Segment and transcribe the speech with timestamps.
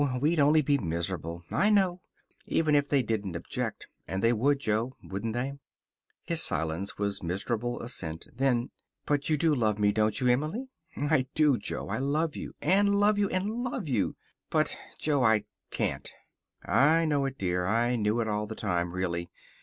[0.19, 1.43] We'd only be miserable.
[1.51, 2.01] I know.
[2.47, 3.85] Even if they didn't object.
[4.07, 4.95] And they would, Jo.
[5.03, 5.59] Wouldn't they?"
[6.23, 8.25] His silence was miserable assent.
[8.33, 8.71] Then,
[9.05, 11.87] "But you do love me, don't you, Emily?" "I do, Jo.
[11.87, 14.15] I love you and love you and love you.
[14.49, 16.11] But, Jo, I can't."
[16.65, 17.67] "I know it, dear.
[17.67, 19.29] I knew it all the time, really.